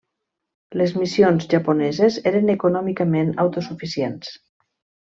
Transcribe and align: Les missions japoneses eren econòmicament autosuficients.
Les 0.81 0.93
missions 1.01 1.45
japoneses 1.51 2.19
eren 2.33 2.51
econòmicament 2.57 3.33
autosuficients. 3.47 4.37